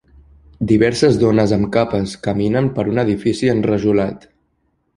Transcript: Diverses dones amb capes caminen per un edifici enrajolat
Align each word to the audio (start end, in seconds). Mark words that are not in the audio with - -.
Diverses 0.71 1.19
dones 1.23 1.53
amb 1.59 1.69
capes 1.75 2.15
caminen 2.29 2.73
per 2.79 2.87
un 2.95 3.05
edifici 3.05 3.53
enrajolat 3.57 4.27